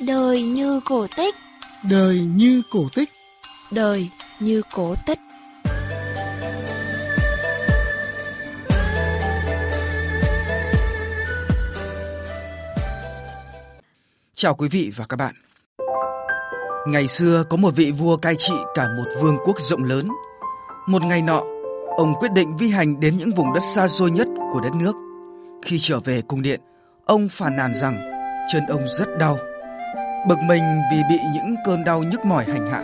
Đời 0.00 0.42
như 0.42 0.80
cổ 0.84 1.06
tích. 1.16 1.34
Đời 1.90 2.20
như 2.20 2.62
cổ 2.70 2.88
tích. 2.94 3.08
Đời 3.70 4.10
như 4.40 4.62
cổ 4.74 4.94
tích. 5.06 5.18
Chào 14.34 14.54
quý 14.54 14.68
vị 14.68 14.92
và 14.96 15.04
các 15.08 15.16
bạn. 15.16 15.34
Ngày 16.86 17.08
xưa 17.08 17.44
có 17.50 17.56
một 17.56 17.70
vị 17.76 17.92
vua 17.98 18.16
cai 18.16 18.34
trị 18.38 18.54
cả 18.74 18.88
một 18.96 19.04
vương 19.20 19.38
quốc 19.44 19.60
rộng 19.60 19.84
lớn. 19.84 20.08
Một 20.86 21.02
ngày 21.02 21.22
nọ, 21.22 21.42
ông 21.96 22.14
quyết 22.20 22.32
định 22.32 22.56
vi 22.56 22.70
hành 22.70 23.00
đến 23.00 23.16
những 23.16 23.30
vùng 23.36 23.52
đất 23.54 23.62
xa 23.74 23.88
xôi 23.88 24.10
nhất 24.10 24.28
của 24.52 24.60
đất 24.60 24.72
nước. 24.74 24.92
Khi 25.62 25.78
trở 25.80 26.00
về 26.00 26.20
cung 26.28 26.42
điện, 26.42 26.60
ông 27.04 27.28
phàn 27.28 27.56
nàn 27.56 27.74
rằng 27.74 28.10
chân 28.52 28.62
ông 28.68 28.88
rất 28.88 29.08
đau 29.18 29.38
Bực 30.28 30.38
mình 30.42 30.62
vì 30.90 31.02
bị 31.08 31.18
những 31.34 31.54
cơn 31.64 31.84
đau 31.84 32.02
nhức 32.02 32.24
mỏi 32.24 32.44
hành 32.44 32.70
hạ, 32.72 32.82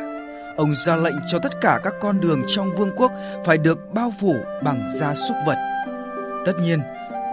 ông 0.56 0.74
ra 0.74 0.96
lệnh 0.96 1.14
cho 1.26 1.38
tất 1.38 1.60
cả 1.60 1.78
các 1.82 1.94
con 2.00 2.20
đường 2.20 2.42
trong 2.48 2.74
vương 2.76 2.92
quốc 2.96 3.12
phải 3.44 3.58
được 3.58 3.78
bao 3.94 4.12
phủ 4.20 4.36
bằng 4.62 4.88
da 4.90 5.14
súc 5.14 5.36
vật. 5.46 5.56
Tất 6.46 6.52
nhiên, 6.60 6.80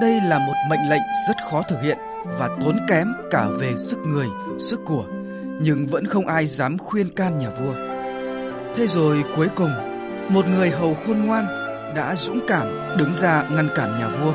đây 0.02 0.20
là 0.28 0.40
một 0.40 0.54
mệnh 0.70 0.90
lệnh 0.90 1.02
rất 1.28 1.38
khó 1.52 1.62
thực 1.70 1.82
hiện 1.82 1.98
và 2.26 2.50
tốn 2.62 2.78
kém 2.88 3.14
cả 3.32 3.46
về 3.60 3.74
sức 3.78 3.98
người, 3.98 4.28
sức 4.60 4.80
của, 4.86 5.06
nhưng 5.62 5.86
vẫn 5.86 6.06
không 6.06 6.28
ai 6.28 6.48
dám 6.48 6.78
khuyên 6.78 7.10
can 7.16 7.40
nhà 7.40 7.50
vua. 7.50 7.74
Thế 8.76 8.88
rồi 8.88 9.24
cuối 9.36 9.48
cùng, 9.56 9.72
một 10.30 10.46
người 10.48 10.70
hầu 10.70 10.98
khôn 11.08 11.26
ngoan 11.26 11.46
đã 11.96 12.16
dũng 12.16 12.40
cảm 12.48 12.98
đứng 12.98 13.14
ra 13.14 13.44
ngăn 13.52 13.70
cản 13.76 14.00
nhà 14.00 14.08
vua. 14.08 14.34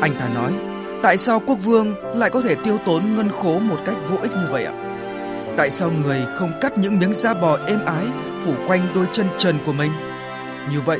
Anh 0.00 0.14
ta 0.18 0.28
nói: 0.28 0.52
Tại 1.04 1.18
sao 1.18 1.40
quốc 1.46 1.58
vương 1.64 1.94
lại 2.16 2.30
có 2.30 2.40
thể 2.40 2.54
tiêu 2.54 2.78
tốn 2.86 3.14
ngân 3.16 3.28
khố 3.30 3.58
một 3.58 3.76
cách 3.84 3.96
vô 4.10 4.16
ích 4.22 4.30
như 4.32 4.46
vậy 4.50 4.64
ạ? 4.64 4.72
Tại 5.56 5.70
sao 5.70 5.90
người 5.90 6.20
không 6.36 6.52
cắt 6.60 6.78
những 6.78 6.98
miếng 6.98 7.14
da 7.14 7.34
bò 7.34 7.58
êm 7.66 7.84
ái 7.86 8.04
phủ 8.44 8.52
quanh 8.66 8.88
đôi 8.94 9.06
chân 9.12 9.26
trần 9.38 9.58
của 9.66 9.72
mình? 9.72 9.92
Như 10.70 10.80
vậy, 10.84 10.98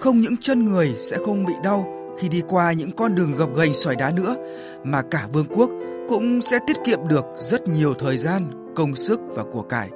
không 0.00 0.20
những 0.20 0.36
chân 0.36 0.64
người 0.64 0.94
sẽ 0.96 1.16
không 1.26 1.44
bị 1.44 1.52
đau 1.62 1.86
khi 2.18 2.28
đi 2.28 2.42
qua 2.48 2.72
những 2.72 2.92
con 2.92 3.14
đường 3.14 3.36
gập 3.36 3.48
ghềnh 3.56 3.74
sỏi 3.74 3.96
đá 3.96 4.10
nữa, 4.10 4.36
mà 4.84 5.02
cả 5.10 5.26
vương 5.32 5.46
quốc 5.46 5.70
cũng 6.08 6.42
sẽ 6.42 6.58
tiết 6.66 6.76
kiệm 6.84 7.08
được 7.08 7.24
rất 7.36 7.68
nhiều 7.68 7.94
thời 7.94 8.16
gian, 8.16 8.72
công 8.76 8.96
sức 8.96 9.20
và 9.34 9.42
của 9.52 9.62
cải. 9.62 9.88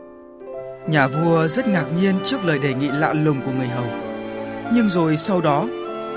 Nhà 0.89 1.09
vua 1.09 1.47
rất 1.47 1.69
ngạc 1.69 1.87
nhiên 2.01 2.15
trước 2.25 2.45
lời 2.45 2.59
đề 2.59 2.75
nghị 2.75 2.89
lạ 2.89 3.13
lùng 3.13 3.41
của 3.47 3.53
người 3.53 3.69
hầu. 3.69 3.87
Nhưng 4.75 4.89
rồi 4.89 5.17
sau 5.17 5.41
đó, 5.41 5.69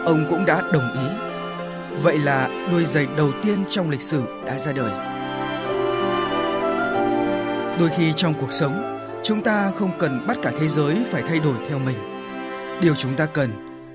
ông 0.06 0.25
cũng 0.30 0.45
đã 0.45 0.62
đồng 0.73 0.94
ý 0.94 1.31
Vậy 1.97 2.17
là 2.17 2.67
đôi 2.72 2.86
giày 2.86 3.08
đầu 3.17 3.31
tiên 3.44 3.64
trong 3.70 3.89
lịch 3.89 4.02
sử 4.02 4.23
đã 4.45 4.58
ra 4.58 4.72
đời. 4.72 4.92
Đôi 7.80 7.89
khi 7.97 8.14
trong 8.16 8.34
cuộc 8.39 8.52
sống, 8.52 9.00
chúng 9.23 9.44
ta 9.44 9.72
không 9.75 9.92
cần 10.00 10.28
bắt 10.28 10.38
cả 10.42 10.52
thế 10.59 10.67
giới 10.67 10.95
phải 11.06 11.22
thay 11.28 11.39
đổi 11.39 11.56
theo 11.69 11.80
mình. 11.80 11.97
Điều 12.81 12.95
chúng 12.95 13.16
ta 13.16 13.25
cần 13.25 13.50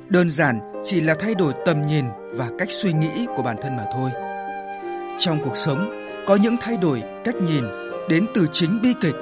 đơn 0.08 0.30
giản 0.30 0.60
chỉ 0.84 1.00
là 1.00 1.14
thay 1.20 1.34
đổi 1.34 1.52
tầm 1.64 1.86
nhìn 1.86 2.04
và 2.32 2.48
cách 2.58 2.70
suy 2.70 2.92
nghĩ 2.92 3.26
của 3.36 3.42
bản 3.42 3.56
thân 3.62 3.76
mà 3.76 3.84
thôi. 3.94 4.10
Trong 5.18 5.38
cuộc 5.44 5.56
sống, 5.56 5.90
có 6.26 6.36
những 6.36 6.56
thay 6.60 6.76
đổi 6.76 7.02
cách 7.24 7.34
nhìn 7.36 7.64
đến 8.08 8.26
từ 8.34 8.46
chính 8.52 8.82
bi 8.82 8.94
kịch. 9.00 9.16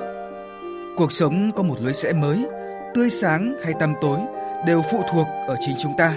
Cuộc 0.96 1.12
sống 1.12 1.50
có 1.56 1.62
một 1.62 1.76
lối 1.80 1.92
sẽ 1.92 2.12
mới, 2.12 2.46
tươi 2.94 3.10
sáng 3.10 3.54
hay 3.64 3.74
tăm 3.80 3.94
tối 4.00 4.18
đều 4.66 4.82
phụ 4.92 5.02
thuộc 5.12 5.26
ở 5.46 5.56
chính 5.60 5.76
chúng 5.82 5.92
ta 5.98 6.14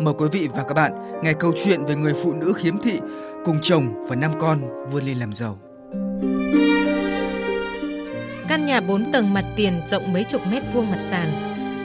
Mời 0.00 0.14
quý 0.18 0.26
vị 0.32 0.48
và 0.56 0.62
các 0.62 0.74
bạn 0.74 0.92
nghe 1.22 1.32
câu 1.32 1.52
chuyện 1.64 1.84
về 1.84 1.94
người 1.94 2.14
phụ 2.22 2.32
nữ 2.32 2.52
khiếm 2.56 2.78
thị 2.78 2.98
cùng 3.44 3.58
chồng 3.62 4.04
và 4.08 4.16
năm 4.16 4.30
con 4.38 4.58
vươn 4.92 5.04
lên 5.04 5.16
làm 5.16 5.32
giàu. 5.32 5.58
Căn 8.48 8.66
nhà 8.66 8.80
4 8.80 9.12
tầng 9.12 9.34
mặt 9.34 9.44
tiền 9.56 9.80
rộng 9.90 10.12
mấy 10.12 10.24
chục 10.24 10.42
mét 10.50 10.62
vuông 10.74 10.90
mặt 10.90 11.00
sàn. 11.10 11.28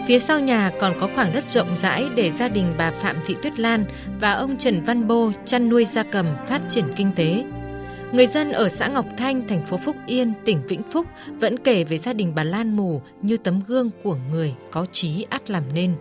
Phía 0.08 0.20
sau 0.20 0.40
nhà 0.40 0.72
còn 0.80 0.94
có 1.00 1.09
khoảng 1.16 1.34
đất 1.34 1.50
rộng 1.50 1.78
rãi 1.78 2.09
để 2.16 2.31
gia 2.31 2.48
đình 2.48 2.75
bà 2.78 2.92
Phạm 2.92 3.16
Thị 3.28 3.36
Tuyết 3.42 3.59
Lan 3.59 3.86
và 4.20 4.31
ông 4.31 4.58
Trần 4.58 4.84
Văn 4.84 5.08
Bô 5.08 5.31
chăn 5.46 5.70
nuôi 5.70 5.86
gia 5.86 6.04
cầm 6.04 6.25
phát 6.46 6.62
triển 6.70 6.86
kinh 6.96 7.12
tế. 7.16 7.44
Người 8.12 8.28
dân 8.28 8.52
ở 8.52 8.70
xã 8.70 8.88
Ngọc 8.88 9.06
Thanh, 9.18 9.48
thành 9.48 9.64
phố 9.64 9.78
Phúc 9.78 9.96
Yên, 10.08 10.34
tỉnh 10.46 10.68
Vĩnh 10.68 10.84
Phúc 10.84 11.06
vẫn 11.40 11.59
kể 11.59 11.84
về 11.84 11.98
gia 11.98 12.14
đình 12.14 12.36
bà 12.36 12.44
Lan 12.44 12.75
Mù 12.75 13.02
như 13.22 13.38
tấm 13.38 13.62
gương 13.68 13.90
của 14.04 14.18
người 14.31 14.56
có 14.72 14.86
trí 14.92 15.25
ắt 15.30 15.50
làm 15.50 15.64
nên. 15.74 15.96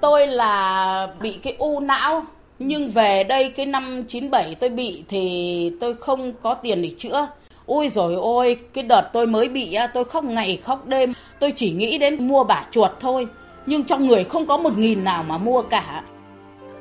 Tôi 0.00 0.26
là 0.26 1.08
bị 1.20 1.38
cái 1.42 1.56
u 1.58 1.80
não 1.80 2.24
nhưng 2.58 2.90
về 2.90 3.24
đây 3.24 3.50
cái 3.50 3.66
năm 3.66 4.04
97 4.08 4.54
tôi 4.54 4.70
bị 4.70 5.04
thì 5.08 5.72
tôi 5.80 5.94
không 5.94 6.32
có 6.42 6.54
tiền 6.54 6.82
để 6.82 6.90
chữa. 6.98 7.26
Ôi 7.66 7.88
rồi 7.88 8.14
ôi, 8.14 8.56
cái 8.72 8.84
đợt 8.84 9.10
tôi 9.12 9.26
mới 9.26 9.48
bị 9.48 9.76
tôi 9.94 10.04
khóc 10.04 10.24
ngày 10.24 10.60
khóc 10.64 10.86
đêm, 10.86 11.12
tôi 11.40 11.52
chỉ 11.56 11.70
nghĩ 11.70 11.98
đến 11.98 12.28
mua 12.28 12.44
bả 12.44 12.64
chuột 12.70 12.90
thôi. 13.00 13.26
Nhưng 13.66 13.84
trong 13.84 14.06
người 14.06 14.24
không 14.24 14.46
có 14.46 14.56
một 14.56 14.78
nghìn 14.78 15.04
nào 15.04 15.22
mà 15.22 15.38
mua 15.38 15.62
cả. 15.62 16.02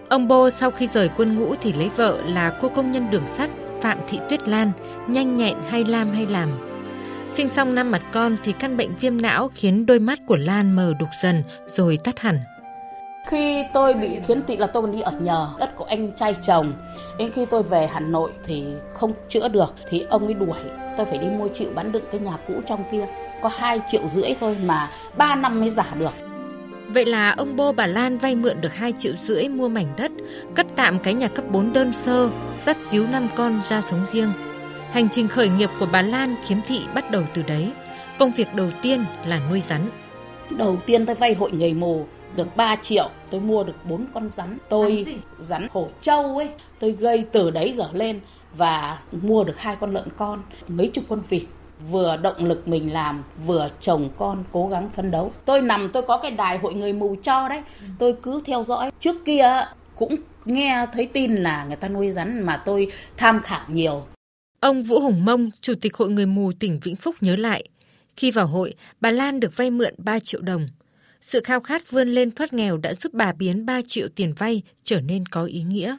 Ông 0.09 0.27
Bô 0.27 0.49
sau 0.49 0.71
khi 0.71 0.87
rời 0.87 1.09
quân 1.17 1.39
ngũ 1.39 1.55
thì 1.55 1.73
lấy 1.73 1.89
vợ 1.95 2.21
là 2.25 2.49
cô 2.61 2.69
công 2.69 2.91
nhân 2.91 3.07
đường 3.11 3.27
sắt 3.27 3.49
Phạm 3.81 3.97
Thị 4.07 4.19
Tuyết 4.29 4.47
Lan, 4.47 4.71
nhanh 5.07 5.33
nhẹn 5.33 5.55
hay 5.69 5.85
lam 5.85 6.13
hay 6.13 6.25
làm. 6.27 6.49
Sinh 7.27 7.49
xong 7.49 7.75
năm 7.75 7.91
mặt 7.91 8.01
con 8.13 8.37
thì 8.43 8.51
căn 8.51 8.77
bệnh 8.77 8.95
viêm 8.95 9.21
não 9.21 9.49
khiến 9.53 9.85
đôi 9.85 9.99
mắt 9.99 10.19
của 10.25 10.35
Lan 10.35 10.75
mờ 10.75 10.93
đục 10.99 11.09
dần 11.23 11.43
rồi 11.65 11.99
tắt 12.03 12.19
hẳn. 12.19 12.39
Khi 13.31 13.63
tôi 13.73 13.93
bị 13.93 14.19
khiếm 14.27 14.37
thị 14.47 14.57
là 14.57 14.67
tôi 14.67 14.83
còn 14.83 14.91
đi 14.91 15.01
ở 15.01 15.11
nhờ 15.11 15.49
đất 15.59 15.75
của 15.75 15.85
anh 15.85 16.11
trai 16.15 16.35
chồng. 16.41 16.73
Đến 17.17 17.31
khi 17.31 17.45
tôi 17.45 17.63
về 17.63 17.87
Hà 17.87 17.99
Nội 17.99 18.31
thì 18.45 18.65
không 18.93 19.13
chữa 19.29 19.47
được 19.47 19.73
thì 19.89 20.05
ông 20.09 20.25
ấy 20.25 20.33
đuổi. 20.33 20.57
Tôi 20.97 21.05
phải 21.05 21.17
đi 21.17 21.27
mua 21.27 21.47
chịu 21.53 21.67
bán 21.75 21.91
đựng 21.91 22.03
cái 22.11 22.21
nhà 22.21 22.37
cũ 22.47 22.53
trong 22.65 22.83
kia. 22.91 23.07
Có 23.41 23.49
2 23.57 23.81
triệu 23.87 24.07
rưỡi 24.07 24.35
thôi 24.39 24.57
mà 24.63 24.91
3 25.17 25.35
năm 25.35 25.59
mới 25.59 25.69
giả 25.69 25.87
được. 25.99 26.13
Vậy 26.87 27.05
là 27.05 27.31
ông 27.31 27.55
Bô 27.55 27.71
bà 27.71 27.87
Lan 27.87 28.17
vay 28.17 28.35
mượn 28.35 28.61
được 28.61 28.75
2 28.75 28.93
triệu 28.99 29.13
rưỡi 29.21 29.49
mua 29.49 29.67
mảnh 29.67 29.93
đất, 29.97 30.11
cất 30.55 30.67
tạm 30.75 30.99
cái 30.99 31.13
nhà 31.13 31.27
cấp 31.27 31.45
4 31.51 31.73
đơn 31.73 31.93
sơ, 31.93 32.29
dắt 32.59 32.77
díu 32.81 33.07
năm 33.07 33.27
con 33.35 33.61
ra 33.63 33.81
sống 33.81 34.05
riêng. 34.05 34.33
Hành 34.91 35.09
trình 35.09 35.27
khởi 35.27 35.49
nghiệp 35.49 35.69
của 35.79 35.87
bà 35.91 36.01
Lan 36.01 36.35
khiếm 36.45 36.57
thị 36.67 36.79
bắt 36.95 37.11
đầu 37.11 37.23
từ 37.33 37.43
đấy. 37.47 37.71
Công 38.19 38.31
việc 38.31 38.55
đầu 38.55 38.67
tiên 38.81 39.05
là 39.25 39.39
nuôi 39.49 39.61
rắn. 39.61 39.89
Đầu 40.49 40.77
tiên 40.85 41.05
tôi 41.05 41.15
vay 41.15 41.33
hội 41.33 41.51
người 41.51 41.73
mù 41.73 42.05
được 42.35 42.55
3 42.55 42.75
triệu 42.75 43.09
tôi 43.29 43.41
mua 43.41 43.63
được 43.63 43.85
bốn 43.89 44.05
con 44.13 44.29
rắn. 44.29 44.57
Tôi 44.69 45.05
rắn 45.39 45.67
hổ 45.71 45.89
châu 46.01 46.37
ấy 46.37 46.49
tôi 46.79 46.91
gây 46.91 47.25
từ 47.31 47.51
đấy 47.51 47.73
trở 47.77 47.89
lên 47.93 48.19
và 48.55 48.99
mua 49.11 49.43
được 49.43 49.57
hai 49.57 49.75
con 49.79 49.93
lợn 49.93 50.07
con 50.17 50.43
mấy 50.67 50.87
chục 50.87 51.03
con 51.09 51.21
vịt. 51.29 51.43
Vừa 51.89 52.17
động 52.17 52.45
lực 52.45 52.67
mình 52.67 52.93
làm 52.93 53.23
vừa 53.45 53.69
chồng 53.81 54.09
con 54.17 54.43
cố 54.51 54.67
gắng 54.67 54.89
phấn 54.89 55.11
đấu. 55.11 55.31
Tôi 55.45 55.61
nằm 55.61 55.89
tôi 55.93 56.03
có 56.03 56.17
cái 56.17 56.31
đài 56.31 56.57
hội 56.57 56.73
người 56.73 56.93
mù 56.93 57.15
cho 57.23 57.49
đấy. 57.49 57.61
Tôi 57.99 58.15
cứ 58.23 58.41
theo 58.45 58.63
dõi. 58.63 58.91
Trước 58.99 59.25
kia 59.25 59.65
cũng 59.95 60.15
nghe 60.45 60.85
thấy 60.93 61.05
tin 61.05 61.35
là 61.35 61.65
người 61.65 61.75
ta 61.75 61.87
nuôi 61.87 62.11
rắn 62.11 62.41
mà 62.41 62.61
tôi 62.65 62.91
tham 63.17 63.41
khảo 63.41 63.65
nhiều. 63.67 64.05
Ông 64.59 64.83
Vũ 64.83 64.99
Hùng 64.99 65.25
Mông, 65.25 65.49
Chủ 65.61 65.73
tịch 65.81 65.97
Hội 65.97 66.09
Người 66.09 66.25
Mù 66.25 66.51
tỉnh 66.59 66.79
Vĩnh 66.83 66.95
Phúc 66.95 67.15
nhớ 67.21 67.35
lại, 67.35 67.63
khi 68.17 68.31
vào 68.31 68.47
hội, 68.47 68.73
bà 69.01 69.11
Lan 69.11 69.39
được 69.39 69.57
vay 69.57 69.71
mượn 69.71 69.93
3 69.97 70.19
triệu 70.19 70.41
đồng. 70.41 70.67
Sự 71.21 71.41
khao 71.43 71.59
khát 71.59 71.91
vươn 71.91 72.07
lên 72.07 72.31
thoát 72.31 72.53
nghèo 72.53 72.77
đã 72.77 72.93
giúp 72.93 73.13
bà 73.13 73.33
biến 73.33 73.65
3 73.65 73.81
triệu 73.87 74.07
tiền 74.15 74.33
vay 74.37 74.61
trở 74.83 75.01
nên 75.01 75.25
có 75.25 75.43
ý 75.43 75.63
nghĩa. 75.63 75.97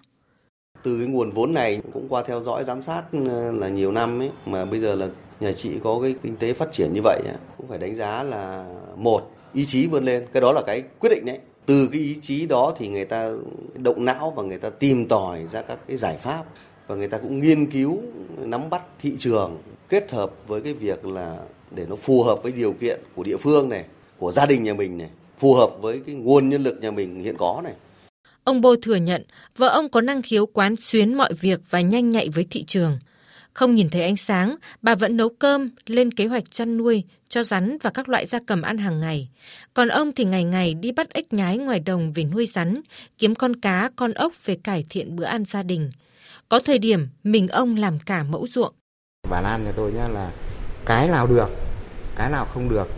Từ 0.82 0.98
cái 0.98 1.06
nguồn 1.06 1.30
vốn 1.30 1.54
này 1.54 1.80
cũng 1.92 2.08
qua 2.08 2.22
theo 2.22 2.40
dõi, 2.40 2.64
giám 2.64 2.82
sát 2.82 3.02
ừ, 3.12 3.52
là 3.52 3.68
nhiều 3.68 3.92
năm 3.92 4.22
ấy, 4.22 4.30
mà 4.46 4.64
bây 4.64 4.80
giờ 4.80 4.94
là 4.94 5.08
nhà 5.40 5.52
chị 5.52 5.70
có 5.84 5.98
cái 6.02 6.14
kinh 6.22 6.36
tế 6.36 6.52
phát 6.52 6.72
triển 6.72 6.92
như 6.94 7.00
vậy 7.04 7.22
cũng 7.58 7.68
phải 7.68 7.78
đánh 7.78 7.94
giá 7.94 8.22
là 8.22 8.66
một, 8.96 9.30
ý 9.54 9.64
chí 9.66 9.86
vươn 9.86 10.04
lên. 10.04 10.26
Cái 10.32 10.40
đó 10.40 10.52
là 10.52 10.62
cái 10.66 10.82
quyết 10.98 11.10
định 11.10 11.24
đấy. 11.26 11.38
Từ 11.66 11.88
cái 11.92 12.00
ý 12.00 12.16
chí 12.22 12.46
đó 12.46 12.74
thì 12.76 12.88
người 12.88 13.04
ta 13.04 13.30
động 13.74 14.04
não 14.04 14.32
và 14.36 14.42
người 14.42 14.58
ta 14.58 14.70
tìm 14.70 15.08
tòi 15.08 15.46
ra 15.46 15.62
các 15.62 15.78
cái 15.88 15.96
giải 15.96 16.16
pháp 16.16 16.44
và 16.86 16.94
người 16.94 17.08
ta 17.08 17.18
cũng 17.18 17.40
nghiên 17.40 17.70
cứu, 17.70 18.02
nắm 18.38 18.70
bắt 18.70 18.82
thị 19.00 19.16
trường, 19.18 19.62
kết 19.88 20.10
hợp 20.10 20.32
với 20.46 20.60
cái 20.60 20.74
việc 20.74 21.06
là 21.06 21.38
để 21.70 21.86
nó 21.88 21.96
phù 21.96 22.22
hợp 22.22 22.42
với 22.42 22.52
điều 22.52 22.72
kiện 22.72 23.00
của 23.14 23.22
địa 23.22 23.36
phương 23.36 23.68
này 23.68 23.84
của 24.22 24.32
gia 24.32 24.46
đình 24.46 24.62
nhà 24.62 24.74
mình 24.74 24.98
này, 24.98 25.08
phù 25.38 25.54
hợp 25.54 25.70
với 25.80 26.02
cái 26.06 26.14
nguồn 26.14 26.48
nhân 26.48 26.62
lực 26.62 26.78
nhà 26.80 26.90
mình 26.90 27.20
hiện 27.20 27.36
có 27.38 27.60
này. 27.64 27.72
Ông 28.44 28.60
Bô 28.60 28.76
thừa 28.76 28.94
nhận 28.94 29.24
vợ 29.56 29.68
ông 29.68 29.88
có 29.88 30.00
năng 30.00 30.22
khiếu 30.22 30.46
quán 30.46 30.76
xuyến 30.76 31.14
mọi 31.14 31.32
việc 31.34 31.60
và 31.70 31.80
nhanh 31.80 32.10
nhạy 32.10 32.28
với 32.28 32.46
thị 32.50 32.64
trường. 32.64 32.98
Không 33.52 33.74
nhìn 33.74 33.90
thấy 33.90 34.02
ánh 34.02 34.16
sáng, 34.16 34.56
bà 34.82 34.94
vẫn 34.94 35.16
nấu 35.16 35.28
cơm, 35.28 35.68
lên 35.86 36.12
kế 36.12 36.26
hoạch 36.26 36.50
chăn 36.50 36.76
nuôi, 36.76 37.04
cho 37.28 37.44
rắn 37.44 37.78
và 37.82 37.90
các 37.90 38.08
loại 38.08 38.26
gia 38.26 38.38
cầm 38.46 38.62
ăn 38.62 38.78
hàng 38.78 39.00
ngày. 39.00 39.28
Còn 39.74 39.88
ông 39.88 40.12
thì 40.12 40.24
ngày 40.24 40.44
ngày 40.44 40.74
đi 40.74 40.92
bắt 40.92 41.10
ếch 41.10 41.32
nhái 41.32 41.58
ngoài 41.58 41.80
đồng 41.80 42.12
về 42.12 42.24
nuôi 42.24 42.46
rắn, 42.46 42.80
kiếm 43.18 43.34
con 43.34 43.56
cá, 43.56 43.90
con 43.96 44.12
ốc 44.12 44.32
về 44.44 44.56
cải 44.64 44.84
thiện 44.90 45.16
bữa 45.16 45.24
ăn 45.24 45.44
gia 45.44 45.62
đình. 45.62 45.90
Có 46.48 46.60
thời 46.60 46.78
điểm 46.78 47.08
mình 47.24 47.48
ông 47.48 47.76
làm 47.76 47.98
cả 48.06 48.22
mẫu 48.22 48.46
ruộng. 48.46 48.74
Bà 49.30 49.40
Lan 49.40 49.64
nhà 49.64 49.72
tôi 49.76 49.92
nhá 49.92 50.08
là 50.08 50.30
cái 50.86 51.08
nào 51.08 51.26
được, 51.26 51.48
cái 52.16 52.30
nào 52.30 52.46
không 52.54 52.68
được 52.68 52.88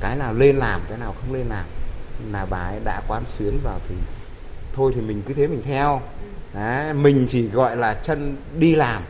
cái 0.00 0.16
nào 0.16 0.34
lên 0.34 0.56
làm 0.56 0.80
cái 0.88 0.98
nào 0.98 1.14
không 1.20 1.34
lên 1.34 1.46
làm 1.48 1.64
là 2.32 2.46
bà 2.50 2.58
ấy 2.58 2.80
đã 2.84 3.00
quán 3.08 3.22
xuyến 3.26 3.58
vào 3.64 3.80
thì 3.88 3.94
thôi 4.74 4.92
thì 4.94 5.00
mình 5.00 5.22
cứ 5.26 5.34
thế 5.34 5.46
mình 5.46 5.62
theo. 5.64 6.02
Đấy, 6.54 6.94
mình 6.94 7.26
chỉ 7.28 7.48
gọi 7.48 7.76
là 7.76 7.94
chân 7.94 8.36
đi 8.58 8.74
làm. 8.74 9.02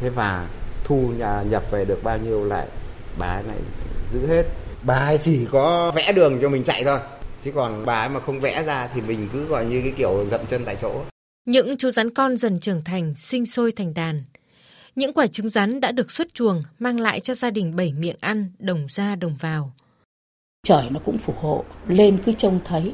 Thế 0.00 0.10
và 0.10 0.48
thu 0.84 1.12
nhà 1.18 1.42
nhập 1.42 1.62
về 1.70 1.84
được 1.84 2.02
bao 2.02 2.18
nhiêu 2.18 2.44
lại 2.44 2.66
bà 3.18 3.26
ấy 3.26 3.42
lại 3.42 3.56
giữ 4.12 4.26
hết. 4.26 4.42
Bà 4.82 4.94
ấy 4.94 5.18
chỉ 5.18 5.46
có 5.50 5.92
vẽ 5.94 6.12
đường 6.12 6.38
cho 6.42 6.48
mình 6.48 6.64
chạy 6.64 6.84
thôi. 6.84 6.98
Chứ 7.44 7.52
còn 7.54 7.86
bà 7.86 8.00
ấy 8.00 8.08
mà 8.08 8.20
không 8.20 8.40
vẽ 8.40 8.64
ra 8.64 8.88
thì 8.94 9.00
mình 9.00 9.28
cứ 9.32 9.46
gọi 9.46 9.64
như 9.64 9.80
cái 9.82 9.92
kiểu 9.96 10.26
dậm 10.30 10.40
chân 10.46 10.64
tại 10.64 10.76
chỗ. 10.80 11.02
Những 11.46 11.76
chú 11.76 11.90
rắn 11.90 12.14
con 12.14 12.36
dần 12.36 12.60
trưởng 12.60 12.84
thành 12.84 13.14
sinh 13.14 13.46
sôi 13.46 13.72
thành 13.72 13.94
đàn. 13.94 14.22
Những 14.96 15.12
quả 15.12 15.26
trứng 15.26 15.48
rắn 15.48 15.80
đã 15.80 15.92
được 15.92 16.10
xuất 16.10 16.34
chuồng 16.34 16.62
mang 16.78 17.00
lại 17.00 17.20
cho 17.20 17.34
gia 17.34 17.50
đình 17.50 17.76
bảy 17.76 17.92
miệng 17.92 18.16
ăn 18.20 18.50
đồng 18.58 18.86
ra 18.88 19.16
đồng 19.16 19.36
vào 19.36 19.72
trời 20.66 20.90
nó 20.90 21.00
cũng 21.04 21.18
phù 21.18 21.34
hộ, 21.40 21.64
lên 21.86 22.22
cứ 22.24 22.32
trông 22.32 22.60
thấy. 22.64 22.92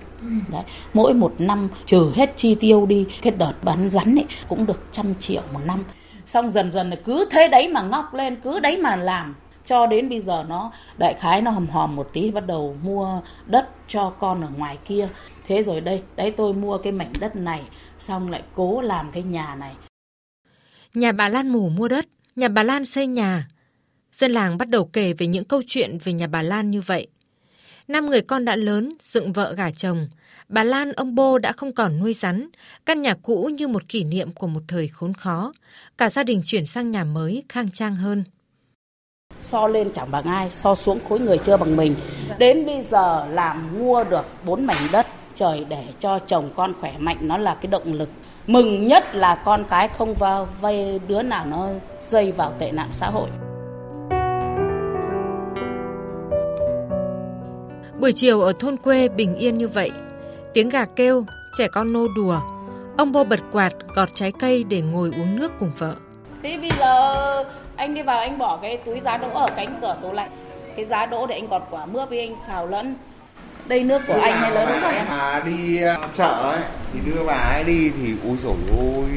Đấy, 0.53 0.63
mỗi 0.95 1.15
một 1.15 1.35
năm, 1.39 1.69
trừ 1.87 2.13
hết 2.15 2.33
chi 2.37 2.55
tiêu 2.55 2.87
đi, 2.87 3.07
cái 3.23 3.33
đợt 3.33 3.53
bán 3.63 3.91
rắn 3.91 4.15
ấy 4.15 4.25
cũng 4.49 4.67
được 4.67 4.81
trăm 4.93 5.15
triệu 5.21 5.43
một 5.53 5.61
năm. 5.65 5.85
Xong 6.27 6.51
dần 6.51 6.73
dần 6.73 6.91
là 6.91 6.97
cứ 7.05 7.29
thế 7.31 7.49
đấy 7.49 7.69
mà 7.69 7.83
ngóc 7.83 8.15
lên, 8.15 8.37
cứ 8.37 8.61
đấy 8.61 8.77
mà 8.77 8.97
làm. 8.97 9.35
Cho 9.65 9.87
đến 9.87 10.09
bây 10.09 10.21
giờ 10.21 10.45
nó, 10.49 10.73
đại 10.99 11.15
khái 11.15 11.43
nó 11.43 11.51
hòm 11.51 11.67
hòm 11.67 11.97
một 11.97 12.11
tí, 12.13 12.31
bắt 12.31 12.47
đầu 12.47 12.77
mua 12.83 13.21
đất 13.47 13.69
cho 13.89 14.11
con 14.11 14.41
ở 14.41 14.49
ngoài 14.57 14.79
kia. 14.85 15.09
Thế 15.47 15.63
rồi 15.63 15.81
đây, 15.81 16.03
đấy 16.17 16.31
tôi 16.37 16.55
mua 16.55 16.79
cái 16.79 16.93
mảnh 16.93 17.13
đất 17.21 17.37
này, 17.37 17.63
xong 17.99 18.31
lại 18.31 18.43
cố 18.55 18.81
làm 18.81 19.13
cái 19.13 19.23
nhà 19.23 19.55
này. 19.55 19.75
Nhà 20.95 21.13
bà 21.13 21.29
Lan 21.29 21.49
mù 21.49 21.69
mua 21.69 21.89
đất, 21.89 22.07
nhà 22.37 22.49
bà 22.49 22.63
Lan 22.63 22.85
xây 22.85 23.07
nhà. 23.07 23.49
Dân 24.13 24.31
làng 24.31 24.59
bắt 24.59 24.69
đầu 24.69 24.85
kể 24.85 25.13
về 25.13 25.27
những 25.27 25.45
câu 25.45 25.63
chuyện 25.67 25.99
về 26.05 26.13
nhà 26.13 26.27
bà 26.27 26.43
Lan 26.43 26.71
như 26.71 26.81
vậy 26.81 27.07
năm 27.89 28.07
người 28.07 28.23
con 28.23 28.45
đã 28.45 28.57
lớn 28.57 28.93
dựng 29.01 29.33
vợ 29.33 29.55
gả 29.57 29.71
chồng. 29.71 30.09
Bà 30.49 30.65
Lan 30.65 30.93
ông 30.93 31.15
Bô 31.15 31.39
đã 31.39 31.53
không 31.53 31.73
còn 31.73 31.99
nuôi 31.99 32.15
rắn, 32.15 32.49
căn 32.87 33.03
nhà 33.03 33.15
cũ 33.23 33.51
như 33.59 33.69
một 33.69 33.89
kỷ 33.89 34.05
niệm 34.05 34.33
của 34.33 34.47
một 34.47 34.61
thời 34.69 34.89
khốn 34.89 35.15
khó. 35.15 35.53
Cả 35.99 36.11
gia 36.11 36.23
đình 36.23 36.43
chuyển 36.45 36.67
sang 36.67 36.91
nhà 36.91 37.05
mới 37.05 37.45
khang 37.49 37.71
trang 37.71 37.97
hơn. 37.97 38.25
So 39.41 39.69
lên 39.69 39.91
chẳng 39.95 40.11
bằng 40.11 40.25
ai 40.25 40.51
so 40.51 40.75
xuống 40.75 41.01
khối 41.09 41.21
người 41.21 41.39
chưa 41.39 41.57
bằng 41.57 41.77
mình. 41.77 41.95
Đến 42.39 42.67
bây 42.67 42.85
giờ 42.91 43.27
làm 43.31 43.79
mua 43.79 44.05
được 44.05 44.25
bốn 44.45 44.67
mảnh 44.67 44.89
đất 44.93 45.07
trời 45.35 45.67
để 45.69 45.85
cho 46.01 46.19
chồng 46.19 46.51
con 46.57 46.75
khỏe 46.81 46.95
mạnh 46.99 47.17
nó 47.21 47.39
là 47.39 47.55
cái 47.55 47.67
động 47.67 47.93
lực. 47.93 48.09
Mừng 48.47 48.87
nhất 48.87 49.15
là 49.15 49.43
con 49.45 49.65
cái 49.69 49.89
không 49.89 50.15
vào 50.15 50.49
vay 50.61 51.01
đứa 51.09 51.23
nào 51.23 51.47
nó 51.47 51.69
dây 52.01 52.33
vào 52.33 52.53
tệ 52.59 52.73
nạn 52.73 52.89
xã 52.93 53.11
hội. 53.11 53.31
Buổi 58.01 58.13
chiều 58.13 58.41
ở 58.41 58.53
thôn 58.59 58.77
quê 58.77 59.09
bình 59.09 59.35
yên 59.35 59.59
như 59.59 59.69
vậy 59.69 59.91
tiếng 60.55 60.69
gà 60.69 60.85
kêu 60.85 61.25
trẻ 61.59 61.69
con 61.69 61.93
nô 61.93 62.07
đùa 62.17 62.41
ông 62.97 63.13
bô 63.13 63.25
bật 63.25 63.41
quạt 63.53 63.73
gọt 63.95 64.09
trái 64.15 64.33
cây 64.33 64.65
để 64.65 64.81
ngồi 64.81 65.13
uống 65.17 65.37
nước 65.37 65.53
cùng 65.59 65.71
vợ. 65.79 65.95
Thế 66.43 66.59
bây 66.59 66.71
giờ 66.79 67.45
anh 67.77 67.95
đi 67.95 68.03
vào 68.03 68.19
anh 68.19 68.39
bỏ 68.39 68.59
cái 68.63 68.77
túi 68.77 69.01
giá 69.01 69.17
đỗ 69.17 69.29
ở 69.29 69.49
cánh 69.57 69.79
cửa 69.81 69.97
tủ 70.03 70.13
lạnh. 70.13 70.31
Cái 70.77 70.85
giá 70.85 71.07
đỗ 71.07 71.27
để 71.27 71.35
anh 71.35 71.49
gọt 71.49 71.63
quả 71.71 71.87
mướp 71.87 72.09
với 72.09 72.21
anh 72.21 72.35
xào 72.47 72.67
lẫn. 72.67 72.95
Đây 73.67 73.85
nước 73.85 74.03
của 74.07 74.21
anh 74.23 74.33
hay 74.33 74.51
lớn 74.51 74.69
của 74.83 74.89
em? 74.89 75.07
Mà 75.09 75.43
đi 75.47 75.83
ờ, 75.83 75.97
chợ 76.13 76.31
ấy 76.31 76.61
thì 76.93 77.01
đưa 77.07 77.25
bà 77.27 77.35
ấy 77.35 77.65
đi 77.65 77.91
thì 77.91 78.15
ui 78.25 78.37
rồi 78.37 78.57
ôi 78.79 79.11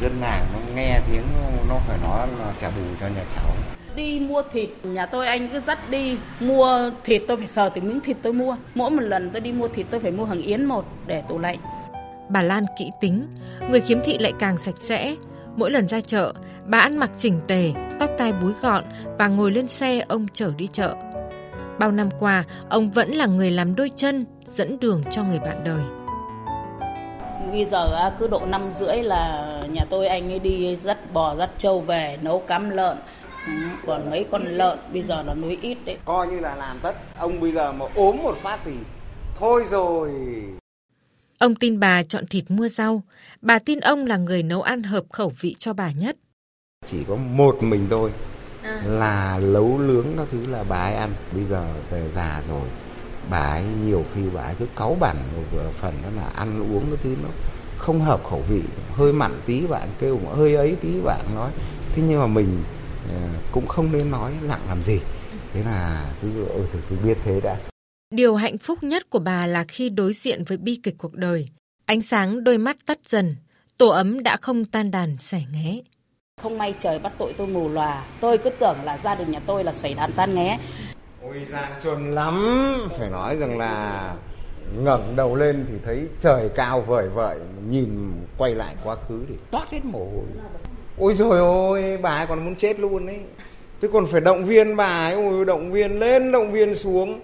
dân 0.00 0.12
làng 0.20 0.44
nó 0.52 0.58
nghe 0.74 1.00
tiếng 1.10 1.24
nó 1.68 1.74
phải 1.88 1.98
nói 2.02 2.28
là 2.38 2.52
trả 2.60 2.68
bù 2.68 2.82
cho 3.00 3.06
nhà 3.06 3.24
cháu 3.36 3.50
đi 3.96 4.20
mua 4.20 4.42
thịt 4.52 4.70
nhà 4.82 5.06
tôi 5.06 5.26
anh 5.26 5.48
cứ 5.52 5.60
dắt 5.60 5.90
đi 5.90 6.16
mua 6.40 6.90
thịt 7.04 7.22
tôi 7.28 7.36
phải 7.36 7.46
sờ 7.46 7.68
từng 7.68 7.88
miếng 7.88 8.00
thịt 8.00 8.16
tôi 8.22 8.32
mua 8.32 8.56
mỗi 8.74 8.90
một 8.90 9.02
lần 9.02 9.30
tôi 9.30 9.40
đi 9.40 9.52
mua 9.52 9.68
thịt 9.68 9.86
tôi 9.90 10.00
phải 10.00 10.10
mua 10.10 10.24
hàng 10.24 10.42
yến 10.42 10.64
một 10.64 10.84
để 11.06 11.22
tủ 11.28 11.38
lạnh 11.38 11.58
bà 12.28 12.42
Lan 12.42 12.64
kỹ 12.78 12.90
tính 13.00 13.26
người 13.70 13.80
khiếm 13.80 14.00
thị 14.04 14.18
lại 14.18 14.32
càng 14.38 14.56
sạch 14.56 14.74
sẽ 14.78 15.14
Mỗi 15.56 15.70
lần 15.70 15.88
ra 15.88 16.00
chợ, 16.00 16.32
bà 16.66 16.78
ăn 16.78 16.96
mặc 16.98 17.10
chỉnh 17.16 17.40
tề, 17.46 17.72
tóc 17.98 18.10
tai 18.18 18.32
búi 18.32 18.52
gọn 18.60 18.84
và 19.18 19.28
ngồi 19.28 19.50
lên 19.50 19.68
xe 19.68 20.00
ông 20.08 20.26
chở 20.32 20.52
đi 20.56 20.68
chợ. 20.72 20.94
Bao 21.78 21.92
năm 21.92 22.08
qua, 22.18 22.44
ông 22.68 22.90
vẫn 22.90 23.10
là 23.10 23.26
người 23.26 23.50
làm 23.50 23.74
đôi 23.74 23.90
chân, 23.96 24.24
dẫn 24.44 24.78
đường 24.80 25.02
cho 25.10 25.24
người 25.24 25.38
bạn 25.38 25.64
đời. 25.64 25.82
Bây 27.52 27.66
giờ 27.70 28.10
cứ 28.18 28.28
độ 28.28 28.42
năm 28.46 28.70
rưỡi 28.78 28.96
là 28.96 29.46
nhà 29.72 29.84
tôi 29.90 30.06
anh 30.06 30.32
ấy 30.32 30.38
đi 30.38 30.76
dắt 30.76 31.12
bò 31.12 31.34
dắt 31.34 31.50
trâu 31.58 31.80
về 31.80 32.18
nấu 32.22 32.38
cắm 32.38 32.70
lợn. 32.70 32.96
Ừ, 33.46 33.52
còn 33.86 34.10
mấy 34.10 34.26
con 34.30 34.42
lợn 34.44 34.78
bây 34.92 35.02
giờ 35.02 35.22
nó 35.26 35.34
nuôi 35.34 35.58
ít 35.62 35.78
đấy. 35.84 35.96
Coi 36.04 36.28
như 36.28 36.40
là 36.40 36.54
làm 36.54 36.78
tất. 36.82 36.94
Ông 37.18 37.40
bây 37.40 37.52
giờ 37.52 37.72
mà 37.72 37.86
ốm 37.94 38.16
một 38.22 38.38
phát 38.42 38.58
thì 38.64 38.72
thôi 39.38 39.64
rồi 39.68 40.10
Ông 41.38 41.54
tin 41.54 41.80
bà 41.80 42.02
chọn 42.02 42.26
thịt 42.26 42.44
mua 42.48 42.68
rau, 42.68 43.02
bà 43.42 43.58
tin 43.58 43.80
ông 43.80 44.06
là 44.06 44.16
người 44.16 44.42
nấu 44.42 44.62
ăn 44.62 44.82
hợp 44.82 45.04
khẩu 45.12 45.32
vị 45.40 45.56
cho 45.58 45.72
bà 45.72 45.90
nhất. 45.90 46.16
Chỉ 46.86 47.04
có 47.08 47.16
một 47.16 47.62
mình 47.62 47.86
tôi 47.90 48.10
à. 48.62 48.82
là 48.86 49.40
nấu 49.42 49.78
nướng 49.78 50.06
các 50.16 50.28
thứ 50.30 50.46
là 50.46 50.64
bà 50.68 50.76
ấy 50.76 50.94
ăn. 50.94 51.10
Bây 51.34 51.44
giờ 51.44 51.64
về 51.90 52.08
già 52.14 52.42
rồi, 52.48 52.68
bà 53.30 53.38
ấy 53.38 53.64
nhiều 53.86 54.04
khi 54.14 54.20
bà 54.34 54.42
ấy 54.42 54.54
cứ 54.58 54.66
cáu 54.76 54.96
bẩn 55.00 55.16
một 55.36 55.62
phần 55.80 55.94
đó 56.02 56.08
là 56.16 56.28
ăn 56.36 56.74
uống 56.74 56.84
cái 56.90 56.98
thứ 57.02 57.16
nó 57.22 57.28
không 57.78 58.00
hợp 58.00 58.24
khẩu 58.24 58.42
vị, 58.48 58.62
hơi 58.94 59.12
mặn 59.12 59.32
tí 59.46 59.66
bạn 59.66 59.88
kêu 60.00 60.20
hơi 60.34 60.54
ấy 60.54 60.76
tí 60.80 61.00
bạn 61.04 61.24
nói. 61.34 61.50
Thế 61.92 62.02
nhưng 62.08 62.20
mà 62.20 62.26
mình 62.26 62.62
cũng 63.52 63.66
không 63.66 63.92
nên 63.92 64.10
nói 64.10 64.32
lặng 64.42 64.60
làm 64.68 64.82
gì. 64.82 65.00
Thế 65.52 65.62
là 65.64 66.10
cứ, 66.22 66.44
ừ, 66.44 66.64
cứ 66.88 66.96
biết 67.04 67.18
thế 67.24 67.40
đã. 67.40 67.56
Điều 68.10 68.34
hạnh 68.34 68.58
phúc 68.58 68.82
nhất 68.82 69.10
của 69.10 69.18
bà 69.18 69.46
là 69.46 69.64
khi 69.68 69.88
đối 69.88 70.12
diện 70.12 70.44
với 70.44 70.56
bi 70.56 70.80
kịch 70.82 70.94
cuộc 70.98 71.14
đời. 71.14 71.48
Ánh 71.86 72.02
sáng 72.02 72.44
đôi 72.44 72.58
mắt 72.58 72.76
tắt 72.86 72.98
dần, 73.06 73.36
tổ 73.78 73.88
ấm 73.88 74.22
đã 74.22 74.36
không 74.36 74.64
tan 74.64 74.90
đàn 74.90 75.16
sẻ 75.20 75.42
nghé. 75.52 75.80
Không 76.42 76.58
may 76.58 76.74
trời 76.80 76.98
bắt 76.98 77.12
tội 77.18 77.34
tôi 77.38 77.46
mù 77.46 77.68
lòa, 77.68 78.04
tôi 78.20 78.38
cứ 78.38 78.50
tưởng 78.50 78.76
là 78.84 78.98
gia 78.98 79.14
đình 79.14 79.30
nhà 79.30 79.40
tôi 79.46 79.64
là 79.64 79.72
xảy 79.72 79.94
đàn 79.94 80.12
tan 80.12 80.34
nghé. 80.34 80.58
Ôi 81.22 81.46
gian 81.50 81.72
chuồn 81.82 82.14
lắm, 82.14 82.34
phải 82.98 83.10
nói 83.10 83.36
rằng 83.36 83.58
là 83.58 84.14
ngẩng 84.76 85.16
đầu 85.16 85.34
lên 85.34 85.64
thì 85.68 85.74
thấy 85.84 86.06
trời 86.20 86.48
cao 86.54 86.80
vời 86.80 87.08
vợi, 87.08 87.38
nhìn 87.68 88.12
quay 88.38 88.54
lại 88.54 88.76
quá 88.84 88.96
khứ 89.08 89.24
thì 89.28 89.34
toát 89.50 89.70
hết 89.70 89.84
mồ 89.84 89.98
hôi. 89.98 90.24
Ôi 90.98 91.14
rồi 91.14 91.38
ôi, 91.38 91.98
bà 92.02 92.10
ấy 92.10 92.26
còn 92.26 92.44
muốn 92.44 92.54
chết 92.54 92.80
luôn 92.80 93.06
ấy. 93.06 93.20
Thế 93.82 93.88
còn 93.92 94.06
phải 94.06 94.20
động 94.20 94.44
viên 94.44 94.76
bà 94.76 95.06
ấy, 95.06 95.14
ôi 95.14 95.44
động 95.44 95.72
viên 95.72 95.98
lên, 95.98 96.32
động 96.32 96.52
viên 96.52 96.74
xuống. 96.74 97.20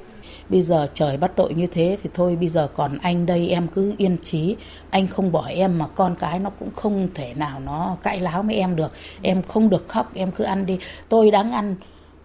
Bây 0.49 0.63
giờ 0.63 0.87
trời 0.95 1.17
bắt 1.17 1.33
tội 1.37 1.55
như 1.55 1.67
thế 1.67 1.99
thì 2.03 2.11
thôi 2.15 2.37
bây 2.37 2.49
giờ 2.49 2.69
còn 2.75 2.99
anh 2.99 3.27
đây 3.27 3.49
em 3.49 3.69
cứ 3.69 3.95
yên 3.99 4.17
trí 4.25 4.57
anh 4.91 5.07
không 5.09 5.33
bỏ 5.33 5.47
em 5.47 5.79
mà 5.79 5.87
con 5.95 6.17
cái 6.19 6.39
nó 6.39 6.51
cũng 6.51 6.71
không 6.77 7.09
thể 7.15 7.35
nào 7.35 7.61
nó 7.61 7.97
cãi 8.03 8.21
láo 8.21 8.43
với 8.43 8.55
em 8.55 8.77
được. 8.77 8.93
Em 9.23 9.43
không 9.43 9.71
được 9.71 9.89
khóc 9.89 10.11
em 10.15 10.31
cứ 10.31 10.45
ăn 10.45 10.67
đi. 10.67 10.79
Tôi 11.09 11.31
đáng 11.31 11.53
ăn 11.53 11.77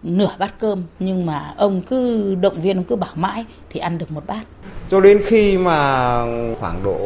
nửa 0.02 0.34
bát 0.38 0.54
cơm 0.58 0.84
nhưng 0.98 1.26
mà 1.26 1.54
ông 1.56 1.82
cứ 1.82 2.34
động 2.34 2.60
viên 2.62 2.76
ông 2.76 2.84
cứ 2.84 2.96
bảo 2.96 3.12
mãi 3.14 3.44
thì 3.70 3.80
ăn 3.80 3.98
được 3.98 4.10
một 4.12 4.26
bát 4.26 4.42
cho 4.92 5.00
đến 5.00 5.20
khi 5.24 5.58
mà 5.58 6.18
khoảng 6.60 6.82
độ 6.84 6.98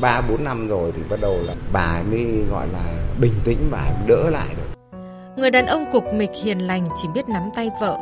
3 0.00 0.20
4 0.20 0.44
năm 0.44 0.68
rồi 0.68 0.92
thì 0.96 1.02
bắt 1.10 1.20
đầu 1.20 1.36
là 1.42 1.54
bà 1.72 2.02
mới 2.10 2.26
gọi 2.50 2.68
là 2.72 2.84
bình 3.20 3.32
tĩnh 3.44 3.58
bà 3.70 3.84
đỡ 4.06 4.30
lại 4.30 4.48
được. 4.56 4.98
Người 5.36 5.50
đàn 5.50 5.66
ông 5.66 5.84
cục 5.92 6.04
mịch 6.14 6.30
hiền 6.44 6.58
lành 6.58 6.88
chỉ 7.02 7.08
biết 7.14 7.28
nắm 7.28 7.42
tay 7.54 7.70
vợ, 7.80 7.98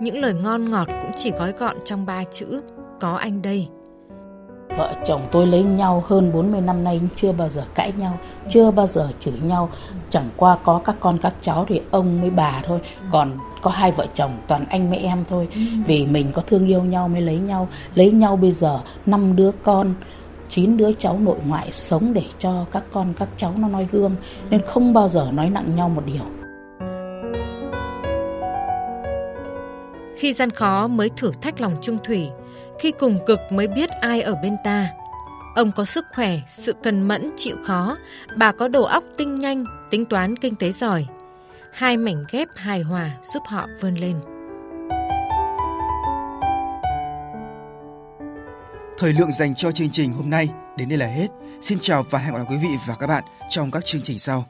những 0.00 0.18
lời 0.18 0.34
ngon 0.34 0.70
ngọt 0.70 0.88
cũng 1.02 1.10
chỉ 1.16 1.30
gói 1.30 1.52
gọn 1.52 1.76
trong 1.84 2.06
ba 2.06 2.24
chữ 2.32 2.62
có 3.00 3.12
anh 3.12 3.42
đây. 3.42 3.68
Vợ 4.78 4.94
chồng 5.04 5.28
tôi 5.32 5.46
lấy 5.46 5.62
nhau 5.62 6.04
hơn 6.06 6.32
40 6.32 6.60
năm 6.60 6.84
nay 6.84 7.00
chưa 7.16 7.32
bao 7.32 7.48
giờ 7.48 7.62
cãi 7.74 7.92
nhau, 7.98 8.18
chưa 8.48 8.70
bao 8.70 8.86
giờ 8.86 9.08
chửi 9.20 9.34
nhau. 9.42 9.70
Chẳng 10.10 10.30
qua 10.36 10.58
có 10.64 10.80
các 10.84 10.96
con 11.00 11.18
các 11.18 11.34
cháu 11.40 11.64
thì 11.68 11.80
ông 11.90 12.20
với 12.20 12.30
bà 12.30 12.60
thôi, 12.64 12.78
còn 13.10 13.38
có 13.62 13.70
hai 13.70 13.92
vợ 13.92 14.06
chồng 14.14 14.30
toàn 14.46 14.66
anh 14.68 14.90
với 14.90 14.98
em 14.98 15.24
thôi. 15.28 15.48
Vì 15.86 16.06
mình 16.06 16.26
có 16.32 16.42
thương 16.42 16.66
yêu 16.66 16.82
nhau 16.82 17.08
mới 17.08 17.20
lấy 17.20 17.36
nhau, 17.36 17.68
lấy 17.94 18.10
nhau 18.10 18.36
bây 18.36 18.52
giờ 18.52 18.80
năm 19.06 19.36
đứa 19.36 19.50
con, 19.62 19.94
chín 20.48 20.76
đứa 20.76 20.92
cháu 20.92 21.18
nội 21.18 21.38
ngoại 21.46 21.72
sống 21.72 22.12
để 22.12 22.24
cho 22.38 22.64
các 22.72 22.84
con 22.92 23.14
các 23.18 23.28
cháu 23.36 23.52
nó 23.56 23.68
noi 23.68 23.88
gương 23.92 24.16
nên 24.50 24.62
không 24.66 24.92
bao 24.92 25.08
giờ 25.08 25.28
nói 25.32 25.50
nặng 25.50 25.76
nhau 25.76 25.88
một 25.88 26.02
điều. 26.06 26.24
Khi 30.16 30.32
gian 30.32 30.50
khó 30.50 30.88
mới 30.88 31.10
thử 31.16 31.30
thách 31.40 31.60
lòng 31.60 31.72
trung 31.80 31.98
thủy, 32.04 32.28
khi 32.78 32.90
cùng 32.90 33.18
cực 33.26 33.40
mới 33.50 33.68
biết 33.68 33.90
ai 33.90 34.22
ở 34.22 34.34
bên 34.42 34.56
ta. 34.64 34.90
Ông 35.54 35.72
có 35.72 35.84
sức 35.84 36.06
khỏe, 36.14 36.38
sự 36.48 36.72
cần 36.82 37.08
mẫn, 37.08 37.30
chịu 37.36 37.56
khó, 37.64 37.96
bà 38.36 38.52
có 38.52 38.68
đầu 38.68 38.84
óc 38.84 39.04
tinh 39.16 39.38
nhanh, 39.38 39.64
tính 39.90 40.04
toán 40.04 40.36
kinh 40.36 40.54
tế 40.54 40.72
giỏi. 40.72 41.06
Hai 41.72 41.96
mảnh 41.96 42.24
ghép 42.32 42.48
hài 42.56 42.82
hòa 42.82 43.10
giúp 43.22 43.42
họ 43.46 43.66
vươn 43.80 43.94
lên. 43.94 44.20
Thời 48.98 49.12
lượng 49.12 49.32
dành 49.32 49.54
cho 49.54 49.72
chương 49.72 49.90
trình 49.90 50.12
hôm 50.12 50.30
nay 50.30 50.48
đến 50.76 50.88
đây 50.88 50.98
là 50.98 51.06
hết. 51.06 51.28
Xin 51.60 51.78
chào 51.82 52.04
và 52.10 52.18
hẹn 52.18 52.32
gặp 52.32 52.38
lại 52.38 52.46
quý 52.50 52.56
vị 52.56 52.68
và 52.86 52.94
các 53.00 53.06
bạn 53.06 53.24
trong 53.48 53.70
các 53.70 53.84
chương 53.84 54.02
trình 54.02 54.18
sau. 54.18 54.46